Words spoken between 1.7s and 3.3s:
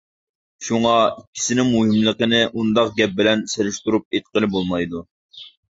مۇھىملىقىنى ئۇنداق گەپ